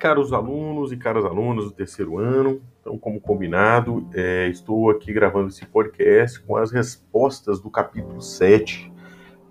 [0.00, 2.62] caros alunos e caras alunas do terceiro ano.
[2.80, 8.90] Então, como combinado, é, estou aqui gravando esse podcast com as respostas do capítulo 7,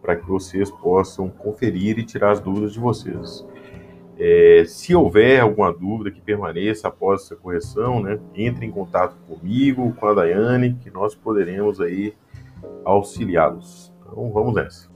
[0.02, 3.46] para que vocês possam conferir e tirar as dúvidas de vocês.
[4.18, 9.94] É, se houver alguma dúvida que permaneça após essa correção, né, entre em contato comigo,
[9.94, 12.16] com a Daiane, que nós poderemos aí
[12.84, 13.94] auxiliá-los.
[14.02, 14.90] Então, vamos nessa.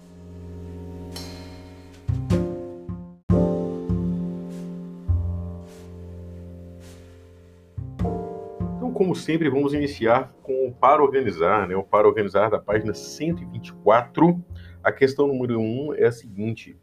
[9.04, 11.76] Como sempre, vamos iniciar com o para organizar, né?
[11.76, 14.42] O para organizar da página 124.
[14.82, 16.78] A questão número 1 é a seguinte: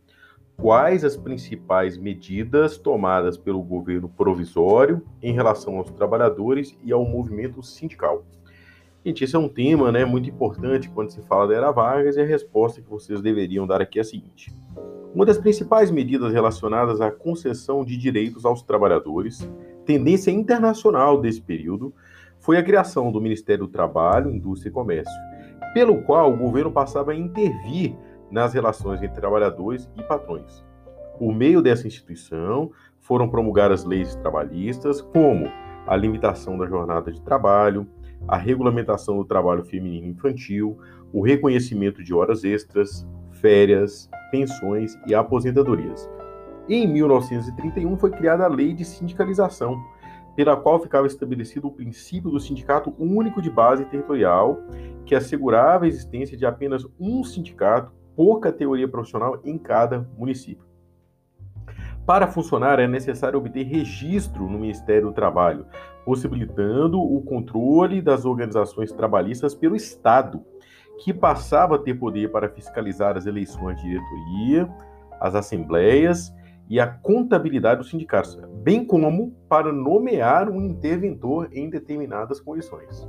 [0.54, 7.62] quais as principais medidas tomadas pelo governo provisório em relação aos trabalhadores e ao movimento
[7.62, 8.26] sindical?
[9.02, 12.20] Gente, esse é um tema né, muito importante quando se fala da Era Vargas e
[12.20, 14.52] a resposta que vocês deveriam dar aqui é a seguinte.
[15.14, 19.50] Uma das principais medidas relacionadas à concessão de direitos aos trabalhadores,
[19.86, 21.94] tendência internacional desse período,
[22.50, 25.14] foi a criação do Ministério do Trabalho, Indústria e Comércio,
[25.72, 27.94] pelo qual o governo passava a intervir
[28.28, 30.64] nas relações entre trabalhadores e patrões.
[31.16, 35.46] Por meio dessa instituição, foram promulgadas leis trabalhistas, como
[35.86, 37.86] a limitação da jornada de trabalho,
[38.26, 40.76] a regulamentação do trabalho feminino infantil,
[41.12, 46.10] o reconhecimento de horas extras, férias, pensões e aposentadorias.
[46.68, 49.80] Em 1931 foi criada a Lei de Sindicalização,
[50.40, 54.56] pela qual ficava estabelecido o princípio do sindicato único de base territorial,
[55.04, 60.64] que assegurava a existência de apenas um sindicato por categoria profissional em cada município.
[62.06, 65.66] Para funcionar, é necessário obter registro no Ministério do Trabalho,
[66.06, 70.42] possibilitando o controle das organizações trabalhistas pelo Estado,
[71.04, 74.66] que passava a ter poder para fiscalizar as eleições de diretoria,
[75.20, 76.32] as assembleias
[76.70, 83.08] e a contabilidade dos sindicatos, bem como para nomear um interventor em determinadas condições.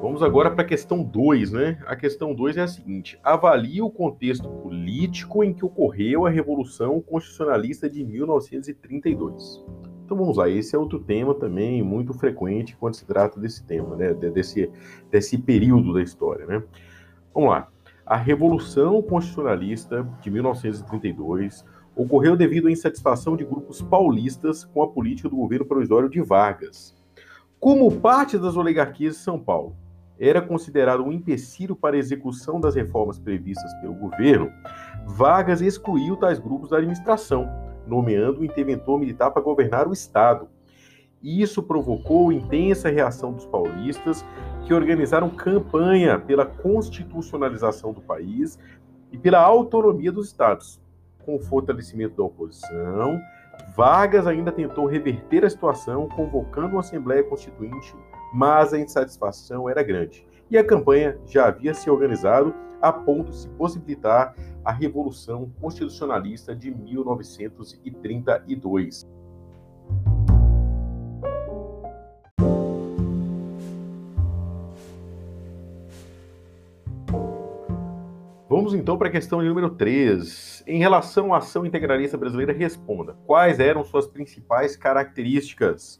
[0.00, 1.82] Vamos agora para a questão 2, né?
[1.84, 7.00] A questão 2 é a seguinte: avalie o contexto político em que ocorreu a Revolução
[7.00, 9.64] Constitucionalista de 1932.
[10.12, 13.96] Então vamos lá, esse é outro tema também muito frequente quando se trata desse tema,
[13.96, 14.70] né, desse,
[15.10, 16.62] desse período da história, né.
[17.32, 17.68] Vamos lá,
[18.04, 21.64] a Revolução Constitucionalista de 1932
[21.96, 26.94] ocorreu devido à insatisfação de grupos paulistas com a política do governo provisório de Vargas.
[27.58, 29.74] Como parte das oligarquias de São Paulo
[30.20, 34.52] era considerado um empecilho para a execução das reformas previstas pelo governo,
[35.06, 37.48] Vargas excluiu tais grupos da administração,
[37.86, 40.48] nomeando um interventor militar para governar o Estado.
[41.22, 44.24] Isso provocou intensa reação dos paulistas,
[44.66, 48.58] que organizaram campanha pela constitucionalização do país
[49.10, 50.80] e pela autonomia dos estados.
[51.24, 53.20] Com o fortalecimento da oposição,
[53.76, 57.94] Vargas ainda tentou reverter a situação, convocando uma Assembleia Constituinte,
[58.34, 60.26] mas a insatisfação era grande.
[60.50, 66.54] E a campanha já havia se organizado a ponto de se possibilitar a Revolução Constitucionalista
[66.54, 69.02] de 1932.
[78.48, 80.62] Vamos então para a questão número 3.
[80.66, 85.98] Em relação à ação integralista brasileira, responda: quais eram suas principais características?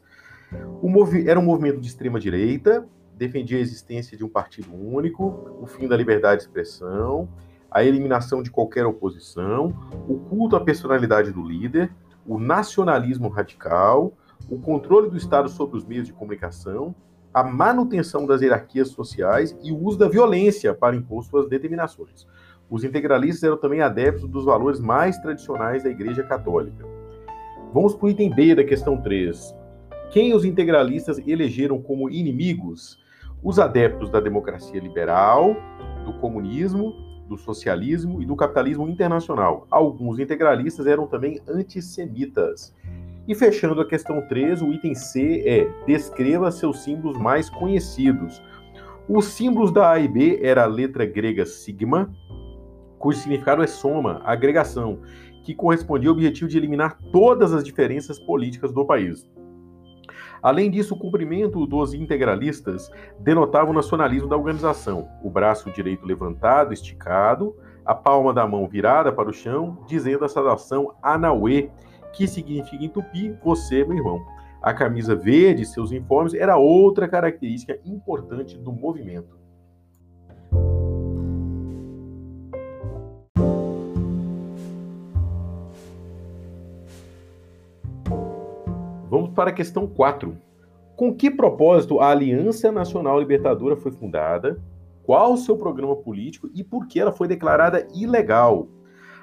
[1.25, 2.87] era um movimento de extrema direita,
[3.17, 7.27] defendia a existência de um partido único, o fim da liberdade de expressão,
[7.73, 9.73] a eliminação de qualquer oposição,
[10.07, 11.91] o culto à personalidade do líder,
[12.25, 14.13] o nacionalismo radical,
[14.47, 16.93] o controle do Estado sobre os meios de comunicação,
[17.33, 22.27] a manutenção das hierarquias sociais e o uso da violência para impor suas determinações.
[22.69, 26.85] Os integralistas eram também adeptos dos valores mais tradicionais da Igreja Católica.
[27.73, 29.55] Vamos para o item B da questão 3.
[30.11, 33.01] Quem os integralistas elegeram como inimigos?
[33.41, 35.55] Os adeptos da democracia liberal,
[36.05, 39.67] do comunismo do socialismo e do capitalismo internacional.
[39.69, 42.73] Alguns integralistas eram também antissemitas.
[43.27, 48.41] E fechando a questão 3, o item C é: descreva seus símbolos mais conhecidos.
[49.07, 52.13] Os símbolos da A e B era a letra grega sigma,
[52.99, 54.99] cujo significado é soma, agregação,
[55.43, 59.29] que correspondia ao objetivo de eliminar todas as diferenças políticas do país.
[60.43, 66.73] Além disso, o cumprimento dos integralistas denotava o nacionalismo da organização, o braço direito levantado,
[66.73, 67.55] esticado,
[67.85, 71.69] a palma da mão virada para o chão, dizendo a saudação Anauê,
[72.11, 74.21] que significa em tupi, você, meu irmão.
[74.61, 79.42] A camisa verde seus uniformes era outra característica importante do movimento.
[89.33, 90.37] Para a questão 4.
[90.95, 94.61] Com que propósito a Aliança Nacional Libertadora foi fundada?
[95.03, 98.67] Qual o seu programa político e por que ela foi declarada ilegal?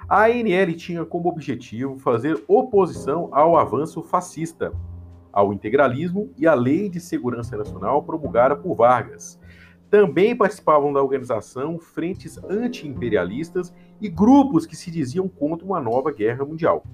[0.08, 4.72] A ANL tinha como objetivo fazer oposição ao avanço fascista,
[5.32, 9.38] ao integralismo e à Lei de Segurança Nacional promulgada por Vargas.
[9.88, 16.44] Também participavam da organização frentes anti-imperialistas e grupos que se diziam contra uma nova guerra
[16.44, 16.84] mundial.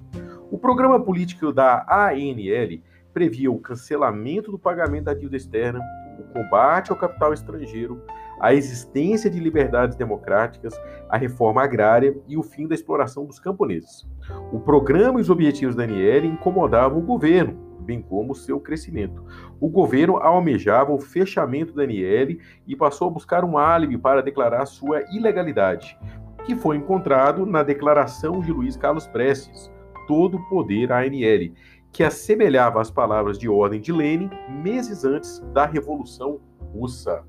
[0.51, 2.81] O programa político da ANL
[3.13, 5.81] previa o cancelamento do pagamento da dívida externa,
[6.19, 8.01] o combate ao capital estrangeiro,
[8.39, 14.07] a existência de liberdades democráticas, a reforma agrária e o fim da exploração dos camponeses.
[14.51, 19.23] O programa e os objetivos da ANL incomodavam o governo, bem como seu crescimento.
[19.59, 22.37] O governo almejava o fechamento da ANL
[22.67, 25.97] e passou a buscar um álibi para declarar sua ilegalidade,
[26.45, 29.71] que foi encontrado na declaração de Luiz Carlos Prestes,
[30.07, 31.53] todo poder à ANL,
[31.97, 36.39] que assemelhava as palavras de ordem de Lenin meses antes da Revolução
[36.71, 37.25] Russa.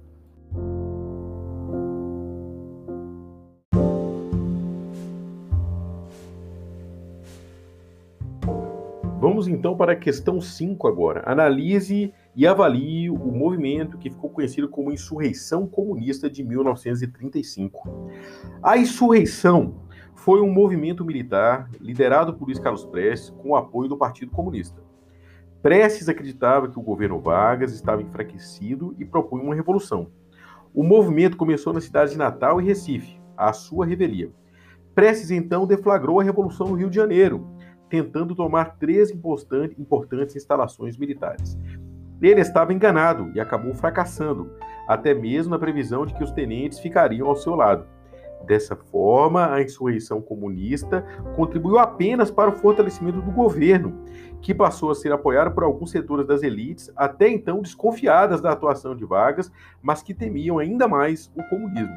[9.18, 11.22] Vamos então para a questão 5 agora.
[11.24, 18.10] Analise e avalie o movimento que ficou conhecido como Insurreição Comunista de 1935.
[18.62, 19.76] A insurreição
[20.18, 24.82] foi um movimento militar liderado por Luiz Carlos Prestes com o apoio do Partido Comunista.
[25.62, 30.08] Prestes acreditava que o governo Vargas estava enfraquecido e propunha uma revolução.
[30.74, 34.30] O movimento começou na cidade de Natal e Recife, a sua revelia.
[34.92, 37.46] Prestes então deflagrou a revolução no Rio de Janeiro,
[37.88, 41.56] tentando tomar três importantes instalações militares.
[42.20, 44.50] Ele estava enganado e acabou fracassando,
[44.88, 47.86] até mesmo na previsão de que os tenentes ficariam ao seu lado.
[48.44, 51.04] Dessa forma, a insurreição comunista
[51.36, 54.04] contribuiu apenas para o fortalecimento do governo,
[54.40, 58.94] que passou a ser apoiado por alguns setores das elites, até então desconfiadas da atuação
[58.94, 59.50] de Vargas,
[59.82, 61.94] mas que temiam ainda mais o comunismo.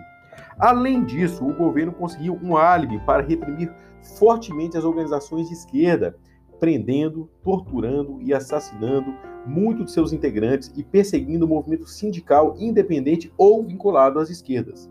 [0.57, 3.71] Além disso, o governo conseguiu um álibi para reprimir
[4.17, 6.17] fortemente as organizações de esquerda,
[6.59, 9.13] prendendo, torturando e assassinando
[9.45, 14.89] muitos de seus integrantes e perseguindo o movimento sindical independente ou vinculado às esquerdas.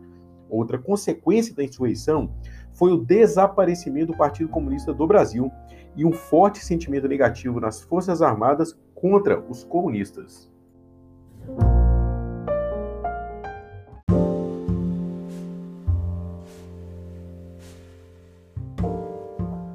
[0.50, 2.30] Outra consequência da insurreição
[2.72, 5.50] foi o desaparecimento do Partido Comunista do Brasil
[5.96, 10.50] e um forte sentimento negativo nas Forças Armadas contra os comunistas.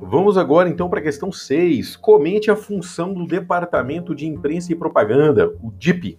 [0.01, 1.97] Vamos agora então para a questão 6.
[1.97, 6.17] Comente a função do Departamento de Imprensa e Propaganda, o DIP.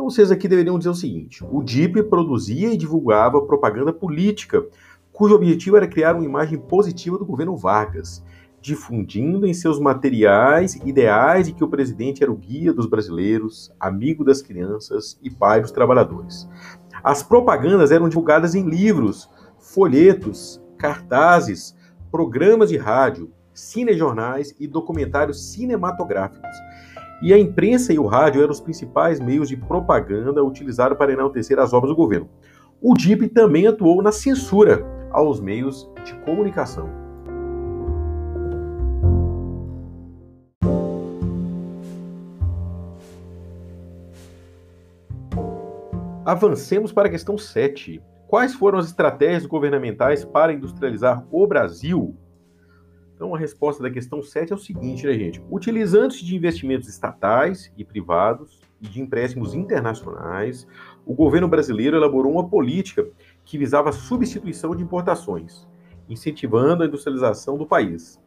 [0.00, 4.64] Então vocês aqui deveriam dizer o seguinte: o DIP produzia e divulgava propaganda política,
[5.12, 8.24] cujo objetivo era criar uma imagem positiva do governo Vargas,
[8.62, 14.24] difundindo em seus materiais ideais de que o presidente era o guia dos brasileiros, amigo
[14.24, 16.48] das crianças e pai dos trabalhadores.
[17.04, 21.76] As propagandas eram divulgadas em livros, folhetos, cartazes,
[22.10, 26.56] programas de rádio, cinejornais e documentários cinematográficos.
[27.22, 31.58] E a imprensa e o rádio eram os principais meios de propaganda utilizados para enaltecer
[31.58, 32.28] as obras do governo.
[32.80, 36.88] O DIP também atuou na censura aos meios de comunicação.
[46.24, 48.00] Avancemos para a questão 7.
[48.28, 52.16] Quais foram as estratégias governamentais para industrializar o Brasil?
[53.20, 55.42] Então, a resposta da questão 7 é o seguinte, né, gente?
[55.50, 60.66] Utilizando-se de investimentos estatais e privados e de empréstimos internacionais,
[61.04, 63.06] o governo brasileiro elaborou uma política
[63.44, 65.68] que visava a substituição de importações,
[66.08, 68.18] incentivando a industrialização do país.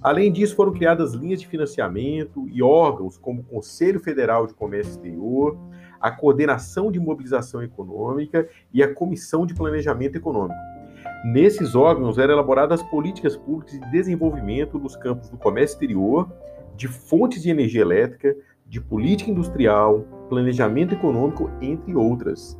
[0.00, 4.92] Além disso, foram criadas linhas de financiamento e órgãos como o Conselho Federal de Comércio
[4.92, 5.58] Exterior,
[6.00, 10.77] a Coordenação de Mobilização Econômica e a Comissão de Planejamento Econômico.
[11.24, 16.30] Nesses órgãos eram elaboradas políticas públicas de desenvolvimento dos campos do comércio exterior,
[16.76, 18.36] de fontes de energia elétrica,
[18.66, 22.58] de política industrial, planejamento econômico, entre outras,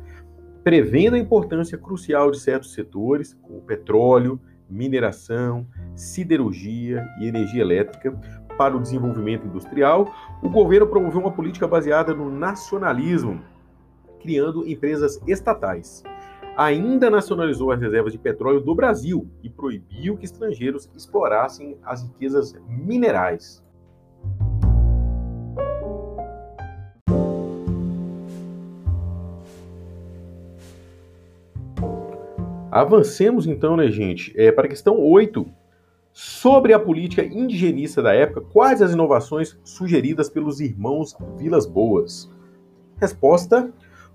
[0.63, 4.39] prevendo a importância crucial de certos setores, como petróleo,
[4.69, 5.65] mineração,
[5.95, 8.19] siderurgia e energia elétrica,
[8.57, 10.13] para o desenvolvimento industrial,
[10.43, 13.41] o governo promoveu uma política baseada no nacionalismo,
[14.19, 16.03] criando empresas estatais.
[16.57, 22.53] Ainda nacionalizou as reservas de petróleo do Brasil e proibiu que estrangeiros explorassem as riquezas
[22.67, 23.63] minerais.
[32.71, 35.45] Avancemos então, né, gente, é, para a questão 8,
[36.11, 42.29] Sobre a política indigenista da época, quais as inovações sugeridas pelos irmãos Vilas Boas?
[42.97, 43.71] Resposta: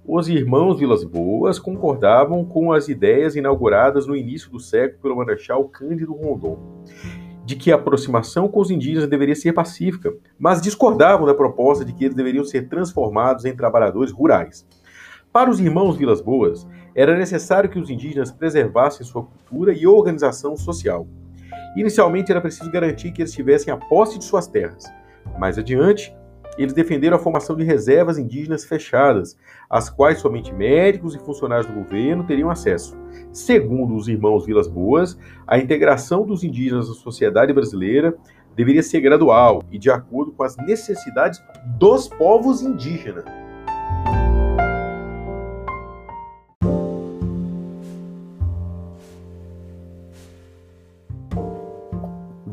[0.06, 5.64] os irmãos Vilas Boas concordavam com as ideias inauguradas no início do século pelo Marechal
[5.64, 6.58] Cândido Rondon,
[7.44, 11.94] de que a aproximação com os indígenas deveria ser pacífica, mas discordavam da proposta de
[11.94, 14.66] que eles deveriam ser transformados em trabalhadores rurais.
[15.32, 20.54] Para os irmãos Vilas Boas, era necessário que os indígenas preservassem sua cultura e organização
[20.56, 21.06] social.
[21.76, 24.84] Inicialmente era preciso garantir que eles tivessem a posse de suas terras.
[25.38, 26.14] Mais adiante,
[26.56, 29.36] eles defenderam a formação de reservas indígenas fechadas,
[29.68, 32.96] às quais somente médicos e funcionários do governo teriam acesso.
[33.32, 38.14] Segundo os irmãos Vilas Boas, a integração dos indígenas na sociedade brasileira
[38.54, 41.42] deveria ser gradual e de acordo com as necessidades
[41.78, 43.43] dos povos indígenas.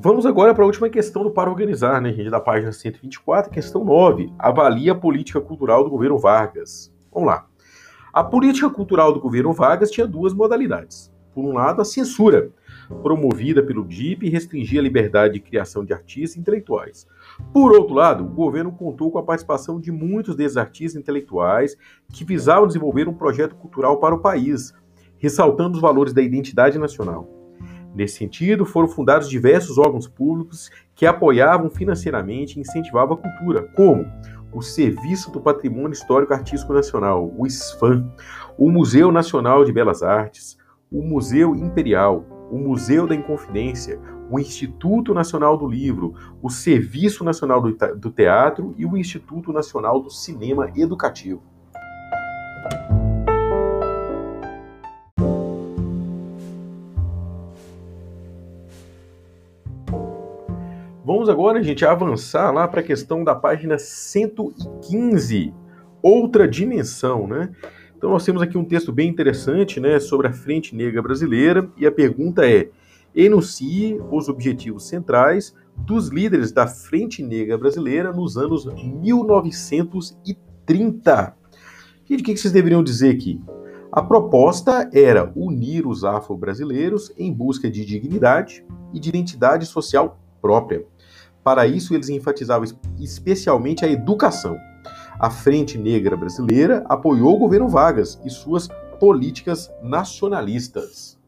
[0.03, 3.86] Vamos agora para a última questão do Para Organizar, né, gente, da página 124, questão
[3.86, 4.34] 9.
[4.39, 6.91] Avalia a política cultural do governo Vargas.
[7.13, 7.46] Vamos lá.
[8.12, 11.13] A política cultural do governo Vargas tinha duas modalidades.
[11.36, 12.50] Por um lado, a censura,
[13.03, 17.05] promovida pelo DIP, restringia a liberdade de criação de artistas intelectuais.
[17.53, 21.77] Por outro lado, o governo contou com a participação de muitos desses artistas intelectuais
[22.12, 24.74] que visavam desenvolver um projeto cultural para o país,
[25.20, 27.40] ressaltando os valores da identidade nacional.
[27.93, 34.05] Nesse sentido, foram fundados diversos órgãos públicos que apoiavam financeiramente e incentivavam a cultura, como
[34.53, 38.12] o Serviço do Patrimônio Histórico Artístico Nacional, o SFAM,
[38.57, 40.57] o Museu Nacional de Belas Artes,
[40.91, 47.62] o Museu Imperial, o Museu da Inconfidência, o Instituto Nacional do Livro, o Serviço Nacional
[47.62, 51.50] do Teatro e o Instituto Nacional do Cinema Educativo.
[61.21, 65.53] Vamos agora, gente, avançar lá para a questão da página 115,
[66.01, 67.51] outra dimensão, né?
[67.95, 71.85] Então nós temos aqui um texto bem interessante, né, sobre a Frente Negra Brasileira e
[71.85, 72.71] a pergunta é:
[73.15, 81.35] enuncie os objetivos centrais dos líderes da Frente Negra Brasileira nos anos 1930.
[82.09, 83.39] E de que vocês deveriam dizer aqui?
[83.91, 90.83] A proposta era unir os afro-brasileiros em busca de dignidade e de identidade social própria.
[91.43, 92.67] Para isso, eles enfatizavam
[93.00, 94.57] especialmente a educação.
[95.19, 98.67] A Frente Negra Brasileira apoiou o governo Vargas e suas
[99.00, 101.19] políticas nacionalistas.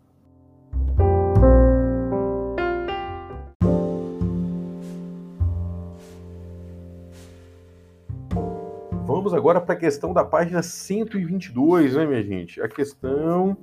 [9.06, 12.62] Vamos agora para a questão da página 122, né, minha gente?
[12.62, 13.58] A questão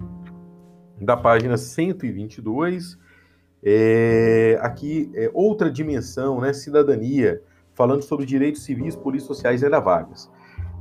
[1.00, 2.99] da página 122
[3.62, 7.43] é, aqui, é, outra dimensão, né, cidadania,
[7.75, 10.31] falando sobre direitos civis, políticos, sociais e era vagas.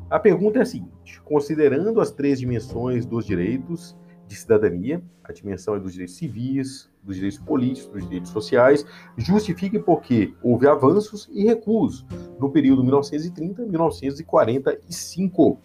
[0.10, 3.96] A pergunta é a seguinte: considerando as três dimensões dos direitos
[4.28, 8.86] de cidadania, a dimensão é dos direitos civis, dos direitos políticos, dos direitos sociais,
[9.18, 12.06] justifique por que houve avanços e recuos
[12.40, 15.58] no período 1930-1945.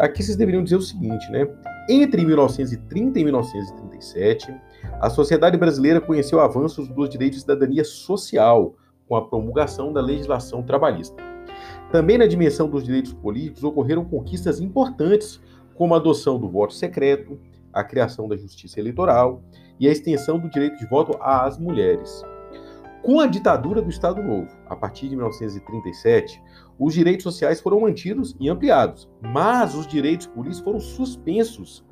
[0.00, 1.48] Aqui vocês deveriam dizer o seguinte, né?
[1.88, 4.54] Entre 1930 e 1937,
[5.00, 8.74] a sociedade brasileira conheceu avanços dos direitos de cidadania social
[9.08, 11.16] com a promulgação da legislação trabalhista.
[11.90, 15.40] Também na dimensão dos direitos políticos ocorreram conquistas importantes,
[15.74, 17.40] como a adoção do voto secreto,
[17.72, 19.42] a criação da justiça eleitoral
[19.80, 22.22] e a extensão do direito de voto às mulheres.
[23.02, 26.40] Com a ditadura do Estado Novo, a partir de 1937,
[26.78, 31.84] os direitos sociais foram mantidos e ampliados, mas os direitos políticos foram suspensos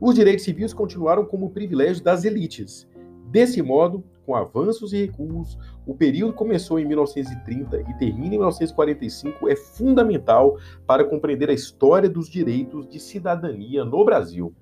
[0.00, 2.88] os direitos civis continuaram como privilégio das elites.
[3.26, 9.46] Desse modo, com avanços e recuos, o período começou em 1930 e termina em 1945
[9.48, 14.54] é fundamental para compreender a história dos direitos de cidadania no Brasil.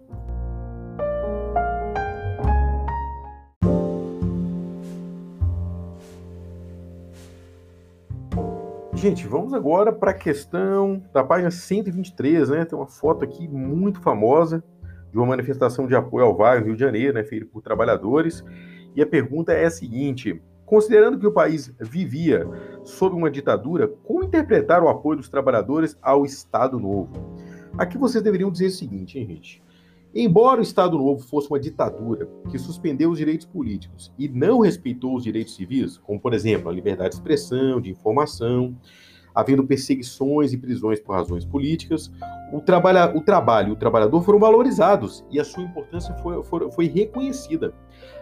[8.99, 12.65] Gente, vamos agora para a questão da página 123, né?
[12.65, 14.61] Tem uma foto aqui muito famosa
[15.13, 18.45] de uma manifestação de apoio ao no Rio de Janeiro, né, feita por trabalhadores.
[18.97, 22.45] E a pergunta é a seguinte: considerando que o país vivia
[22.83, 27.37] sob uma ditadura, como interpretar o apoio dos trabalhadores ao Estado Novo?
[27.79, 29.63] Aqui vocês deveriam dizer o seguinte, hein, gente?
[30.21, 35.15] Embora o Estado Novo fosse uma ditadura que suspendeu os direitos políticos e não respeitou
[35.15, 38.77] os direitos civis, como por exemplo a liberdade de expressão, de informação,
[39.33, 42.11] havendo perseguições e prisões por razões políticas,
[42.53, 46.69] o, trabalha, o trabalho e o trabalhador foram valorizados e a sua importância foi, foi,
[46.73, 47.73] foi reconhecida.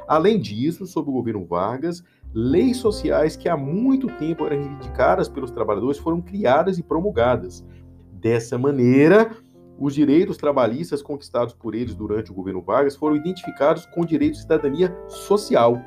[0.07, 5.51] Além disso, sob o governo Vargas, leis sociais que há muito tempo eram reivindicadas pelos
[5.51, 7.65] trabalhadores foram criadas e promulgadas.
[8.13, 9.31] Dessa maneira,
[9.79, 14.35] os direitos trabalhistas conquistados por eles durante o governo Vargas foram identificados com o direito
[14.35, 15.83] de cidadania social.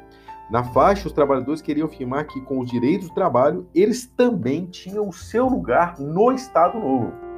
[0.49, 5.07] Na faixa, os trabalhadores queriam afirmar que, com os direitos do trabalho, eles também tinham
[5.07, 7.28] o seu lugar no Estado Novo.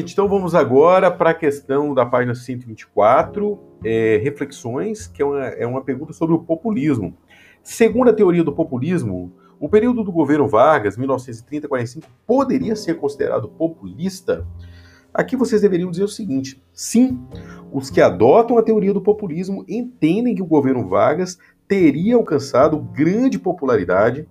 [0.00, 5.44] Gente, então vamos agora para a questão da página 124, é, reflexões, que é uma,
[5.44, 7.14] é uma pergunta sobre o populismo.
[7.62, 14.46] Segundo a teoria do populismo, o período do governo Vargas, 1930-45, poderia ser considerado populista?
[15.12, 17.20] Aqui vocês deveriam dizer o seguinte: sim,
[17.70, 21.36] os que adotam a teoria do populismo entendem que o governo Vargas
[21.68, 24.26] teria alcançado grande popularidade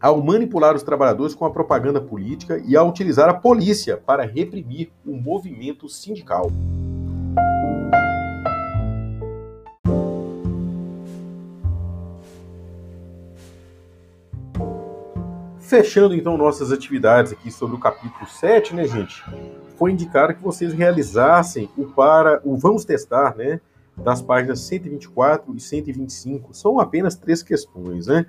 [0.00, 4.90] ao manipular os trabalhadores com a propaganda política e a utilizar a polícia para reprimir
[5.04, 6.50] o movimento sindical.
[15.58, 19.22] Fechando então nossas atividades aqui sobre o capítulo 7, né, gente?
[19.76, 23.60] Foi indicado que vocês realizassem o para o vamos testar, né?
[24.04, 26.54] Das páginas 124 e 125.
[26.54, 28.24] São apenas três questões, né?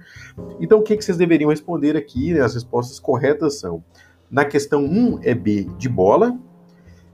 [0.59, 2.33] Então, o que, que vocês deveriam responder aqui?
[2.33, 2.41] Né?
[2.41, 3.83] As respostas corretas são:
[4.29, 6.37] na questão 1 é B de bola,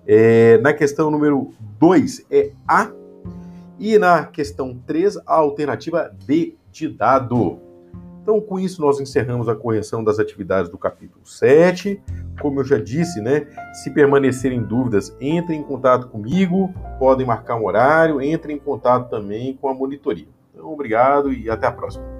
[0.07, 2.91] é, na questão número 2 é A,
[3.79, 7.64] e na questão 3 a alternativa D de dado.
[8.25, 12.01] Então, com isso, nós encerramos a correção das atividades do capítulo 7.
[12.41, 13.45] Como eu já disse, né?
[13.71, 19.53] Se permanecerem dúvidas, entrem em contato comigo, podem marcar um horário, entrem em contato também
[19.53, 20.25] com a monitoria.
[20.51, 22.14] Então, obrigado e até a próxima.